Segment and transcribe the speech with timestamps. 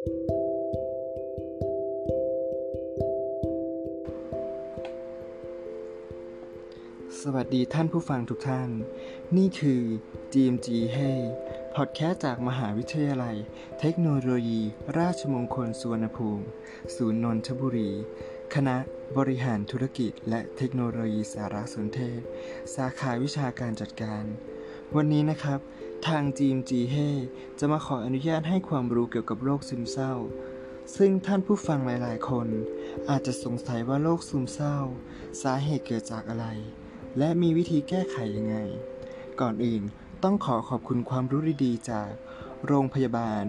[0.00, 0.02] ส
[7.34, 8.70] วัสดีท่านผู้ฟังทุกท่าน
[9.36, 9.82] นี่คือ
[10.32, 11.20] GMG Hey
[11.76, 13.36] พอดแคสต์จากมหาวิทยาลัย
[13.80, 14.60] เทคโนโลยี
[14.98, 16.44] ราชมงคลสุวรรณภูมิ
[16.96, 17.90] ศูนย์นนทบุรี
[18.54, 18.76] คณะ
[19.16, 22.20] บริหารธุรกิจ และเทคโนโลยีสารสนเทศ
[22.74, 24.24] สาขาวิชาการจัดการ
[24.96, 25.60] วันนี้นะครับ
[26.08, 27.08] ทาง GMG h e
[27.58, 30.14] จะมาขออนุญาตให้ความรู้เกี่ยวกับโรคซึมเศร้า
[30.96, 32.48] ซึ่งท่านผู้ฟังหลาย ๆ คน
[33.10, 34.76] อาจจะสงสัยว่าโรคซึมเศร้า
[35.42, 36.46] สาเหตุเกิดจากอะไร
[37.18, 38.56] และมีวิธีแก้ไขยังไง
[39.40, 39.82] ก่อนอื่น
[40.24, 42.10] ต้องขอขอบคุณความรู้ดีๆ จาก
[42.66, 43.44] โรงพยาบาล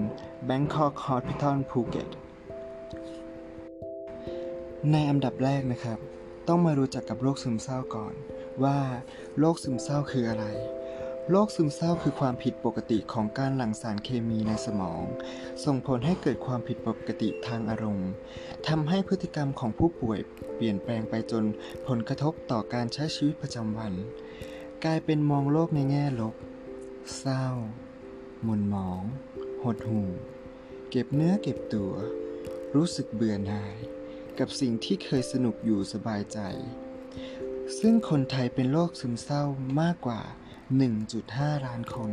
[0.50, 2.10] Bangkok Hospital Phuket
[4.92, 6.00] ในอันดับแรกนะครับ
[6.48, 8.14] ต้องมารู้จักกับโรคซึมเศร้าก่อน
[8.64, 8.80] ว่า
[9.40, 10.46] โรคซึมเศร้าคืออะไร
[11.30, 15.02] โรคซึมเศร้าคือความผิดปกติของการหลั่งสารเคมีในสมอง
[15.66, 18.12] ส่งผลให้เกิดความผิดปกติทางอารมณ์
[18.68, 20.20] ทำให้พฤติกรรมของผู้ป่วย
[20.56, 21.44] เปลี่ยนแปลงไปจน
[21.88, 23.94] ผลกระทบต่อการใช้ชีวิตประจำวัน
[24.84, 26.36] กลายเป็นมองโลกในแง่ลบ
[27.20, 27.46] เศร้า
[28.44, 29.04] หม่นหมอง
[29.64, 30.10] หดหู่
[30.90, 31.94] เก็บเนื้อเก็บตัว
[32.76, 33.76] รู้สึกเบื่อหน่าย
[34.40, 36.40] กับสิ่งที่เคยสนุกอยู่สบายใจ
[37.80, 39.44] ซึ่งคนไทยเป็นโรคซึมเศร้า
[39.82, 40.22] มากกว่า
[40.78, 42.12] 1.5 ล้านคน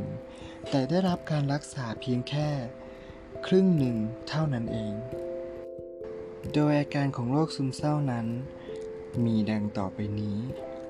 [0.71, 2.49] แต่ได้รับการรักษาเพียงแค่
[3.47, 3.97] ครึ่งหนึ่ง
[4.29, 4.95] เท่านั้นเอง
[6.55, 8.27] โดยอาการของโรคซึมเศร้านั้น
[9.25, 10.39] มีดังต่อไปนี้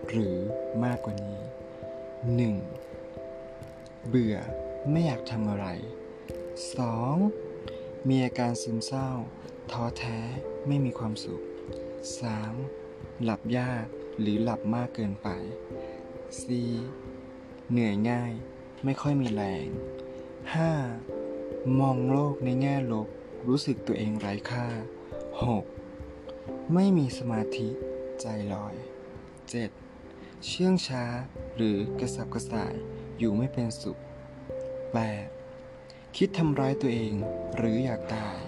[0.08, 0.36] หรือ
[0.84, 1.41] มากกว่านี้
[3.14, 4.08] 1.
[4.08, 4.36] เบื่อ
[4.91, 5.66] ไม่อยากทำอะไร
[7.28, 8.08] 2.
[8.08, 9.10] มีอาการซึมเศร้า
[9.70, 10.19] ท้อแท้
[10.66, 11.42] ไม่มีความสุข
[12.53, 13.22] 3.
[13.22, 13.84] หลับยาก
[14.20, 15.28] หรือหลับมากเกินไป
[16.19, 17.08] 4.
[17.70, 18.33] เหนื่อยง่าย
[18.84, 19.69] ไม่ค่อยมีแรง
[20.94, 21.80] 5.
[21.80, 23.08] มองโลกในแง่ลบ
[23.48, 24.66] รู้สึกตัวเองไร้ค่า
[25.91, 26.75] 6.
[26.75, 27.69] ไม่มีสมาธิ
[28.20, 28.75] ใจลอย
[29.80, 30.47] 7.
[30.47, 31.04] เชื่องช้า
[31.56, 32.75] หรือกระสับกระส่าย
[33.19, 33.98] อยู่ไม่เป็นสุข
[35.26, 36.16] 8.
[36.16, 37.14] คิดทำร้ายตัวเอง
[37.56, 38.38] หรืออยากตาย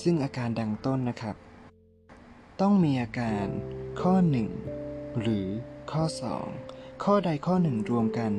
[0.00, 1.36] ซึ่งอาการดังต้นนะครับ
[2.60, 3.46] ต้องมีอาการ
[4.00, 4.14] ข้อ
[4.68, 5.46] 1 หรือ
[5.90, 6.04] ข้อ
[6.46, 8.32] 2 ข้อใดข้อหนึ่งรวมกัน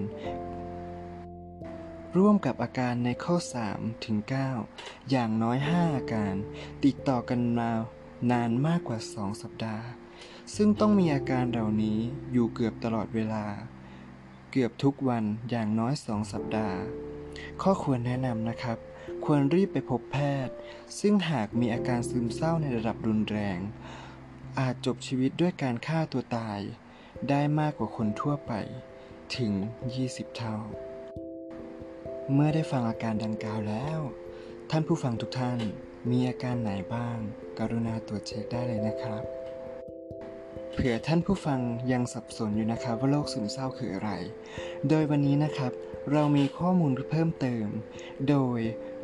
[2.18, 3.36] ร่วมกับอาการในข้อ
[3.70, 4.18] 3 ถึง
[4.64, 6.34] 9 อย่างน้อย 5 อาการ
[6.86, 7.69] ติดต่อกันมา
[8.31, 9.86] นานมากกว่า 2 สัปดาห์
[10.56, 12.00] ซึ่งต้องมีอาการเหล่านี้
[12.31, 13.46] อยู่เกือบตลอดเวลา
[14.52, 16.78] เกือบทุกวันอย่างน้อย 2 สัปดาห์
[17.62, 18.78] ข้อควรแนะนำนะครับ
[19.25, 20.18] ควรรีบไปพบแพ
[20.48, 20.56] ทย์
[21.00, 23.59] ซึ่งหากมีอาการซึมเศร้าในระดับรุนแรง
[24.59, 26.59] อาจจบชีวิตด้วยการฆ่าตัวตาย
[27.28, 28.53] ได้มากกว่าคนทั่วไป
[29.38, 29.52] ถึง
[29.96, 30.56] 20 เท่า
[32.34, 34.00] เมื่อได้ฟังอาการดังกล่าวแล้ว
[34.72, 35.59] ท่านผู้ฟังทุกท่าน
[36.09, 37.18] มีอาการไหนบ้าง
[37.59, 39.24] กรุณาตรวจเช็คได้เลยนะครับ
[40.74, 41.59] เผื่อท่านผู้ฟัง
[41.91, 44.12] ยังสับสนอยู่นะครับว่าโรคซึมเศร้าคืออะไร
[44.90, 45.72] โดยวันนี้นะครับ
[46.12, 47.68] เรามีข้อมูลเพิ่มเติม
[48.30, 48.59] โดย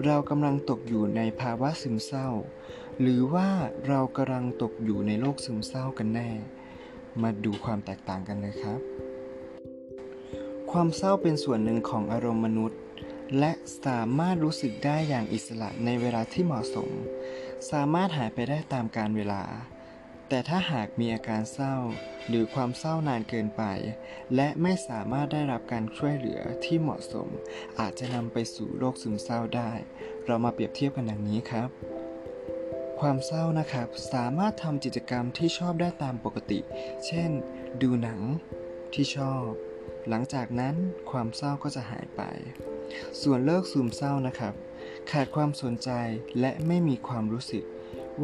[0.05, 2.29] เรากำลังตกอยู่ในภาวะซึมเศร้า
[3.01, 3.49] หรือว่า
[3.87, 6.29] เรากำลังตกอยู่ในโรคซึมเศร้ากันแน่
[7.23, 8.79] มาดูความแตกต่างกันเลยครับ
[10.71, 12.79] ความเศร้าเป็นส่วนหนึ่งของอารมณ์มนุษย์
[13.39, 13.51] และ
[13.85, 16.89] สามารถรู้สึกได้อย่างอิสระในเวลาที่เหมาะสม
[17.71, 19.43] สามารถหายไปได้ตามกาลเวลา
[20.29, 21.75] แต่ถ้าหากมีอาการเศร้า
[22.27, 23.63] หรือความเศร้านานเกินไป
[24.35, 27.27] และไม่สามารถได้รับการช่วยเหลือที่เหมาะสม
[27.79, 29.71] อาจจะนำไปสู่โรคซึมเศร้าได้
[30.25, 31.69] เรามาเปรียบเทียบกันดังนี้ครับ
[33.01, 36.59] ความเศร้านะครับสามารถทำกิจกรรมที่ชอบได้ตามปกติ
[37.05, 37.31] เช่น
[37.81, 38.21] ดูหนัง
[38.93, 39.47] ที่ชอบ
[40.09, 40.75] หลังจากนั้น
[41.11, 42.21] ความเศร้าก็จะหายไป
[43.21, 44.53] ส่วนเลิกซึมเศร้านะครับ
[45.11, 45.89] ขาดความสนใจ
[46.39, 47.63] และไม่มีความรู้สึก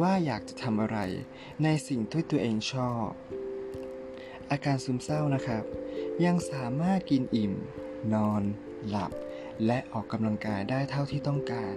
[0.00, 0.98] ว่าอยากจะทำอะไร
[1.62, 3.08] ในสิ่งที่ตัวเองชอบ
[4.50, 5.64] อาการซึมเศร้านะครับ
[6.24, 7.52] ยังสามารถกินอิ่ม
[8.14, 8.42] นอน
[8.88, 9.12] หลับ
[9.66, 11.76] และออกกำลังกายได้เท่าที่ต้องการ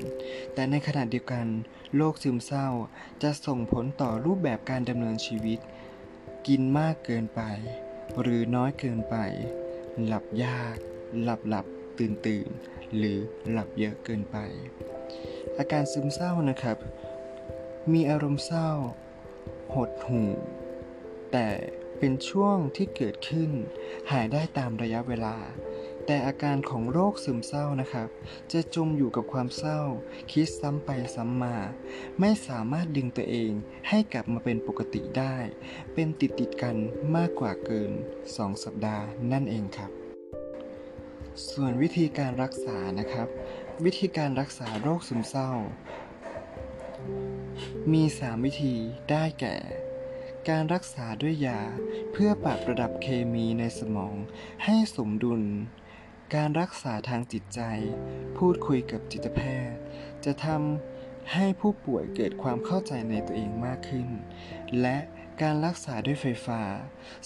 [0.54, 1.48] แต่ในขณะเดียวกัน
[1.96, 2.68] โรคซึมเศร้า
[3.24, 5.60] จะส่งผลต่อรูปแบบการดำเนินชีวิต
[6.48, 7.42] กินมากเกินไป
[8.22, 9.16] หรือน้อยเกินไป
[10.06, 10.78] หลับยาก
[11.22, 11.66] หลับหลับ
[11.98, 12.48] ตื่นตื่น
[12.98, 13.20] หรือ
[13.52, 14.38] หลับเยอะเกินไป
[15.58, 16.78] อาการซึมเศร้านะครับ
[17.94, 18.70] มีอารมณ์เศร้า
[19.74, 20.32] หดหู่
[21.32, 21.48] แต่
[22.00, 23.52] เป็นช่วงที่เกิดขึ้น
[24.12, 25.36] หายได้ตามระยะเวลา
[26.06, 28.10] แต่อาการของโรคซึมเศร้านะครับ
[28.52, 29.82] จะจมอยู่กับความเศร้า
[30.32, 31.56] คิดซ้ำไปซ้ำมา
[32.20, 33.52] ไม่สามารถดึงตัวเอง
[33.90, 35.36] ให้กลับมาเป็นปกติได้
[35.94, 36.76] เป็นติดติดกัน
[37.16, 37.92] มากกว่าเกิน
[38.28, 39.92] 2 สัปดาห์นั่นเองครับ
[41.52, 43.28] ส่วนวิธีการรักษานะครับ
[43.86, 45.52] วิธีการรักษาโรคซึมเศร้า
[47.94, 48.76] มี 3 วิธี
[49.10, 49.56] ได้แก่
[50.50, 51.62] การรักษาด้วยยา
[52.12, 54.16] เพื่อปรับระดับเคมีในสมอง
[54.64, 55.42] ให้สมดุล
[56.34, 57.62] การรักษาทางจิตใจ
[58.38, 59.78] พูดคุยกับจิตแพทย์
[60.26, 64.08] จะทำให้ผู้ป่วยเกิดความเข้าใจในตัวเองมากขึ้น
[64.82, 64.98] และ
[65.42, 66.62] การรักษาด้วยไฟฟ้า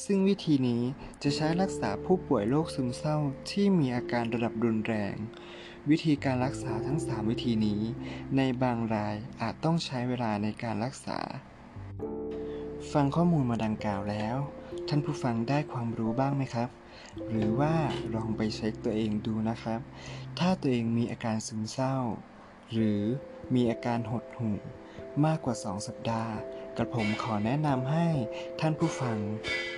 [0.06, 0.84] ซึ่งวิธีนี้
[1.24, 3.18] จะใช้รักษาผู้ป่วยโรคซึมเศร้า
[3.52, 5.16] ที่มีอาการระดับรุนแรง
[5.90, 7.82] วิธีการรักษาทั้ง 3 วิธีนี้
[8.38, 11.20] ในบางรายอาจต้องใช้เวลาในการรักษา
[12.92, 14.38] ฟังข้อมูลมาดังกล่าวแล้ว
[14.88, 16.70] ท่านผู้ฟังได้ความรู้บ้างไหมครับ
[17.30, 17.74] หรือว่า
[18.16, 19.80] ลองไปเช็คตัวเองดูนะครับ
[20.40, 21.96] ถ้าตัวเองมีอาการซึมเศร้า
[22.74, 23.02] หรือ
[23.56, 24.58] มีอาการหดหู่
[25.26, 26.34] มากกว่า 2 สัปดาห์
[26.78, 28.08] กระผมขอแนะนำให้
[28.60, 29.18] ท่านผู้ฟัง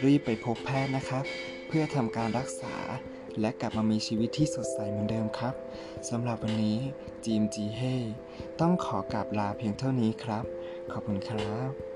[0.06, 1.24] รีบไปพบแพทย์นะครับ
[1.68, 2.76] เพื่อทำการรักษา
[3.40, 5.56] และกลับมามีชีวิตที่สดใสเหมือนเดิมครับ
[6.10, 6.80] สำหรับวันนี้
[7.26, 7.82] จีมจีเฮ
[8.62, 10.46] ต้องขอกราบลาเพียงเท่านี้ครับ
[10.92, 11.91] ขอบคุณครับ